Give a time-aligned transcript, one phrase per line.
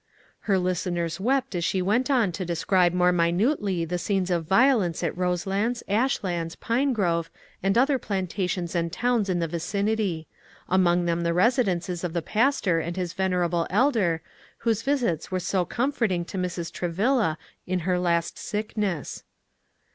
[0.49, 5.03] Her listeners wept as she went on to describe more minutely the scenes of violence
[5.03, 7.29] at Roselands, Ashlands, Pinegrove,
[7.61, 10.25] and other plantations and towns in the vicinity;
[10.67, 14.23] among them the residences of the pastor and his venerable elder,
[14.57, 16.71] whose visits were so comforting to Mrs.
[16.73, 17.37] Travilla
[17.67, 19.21] in her last sickness.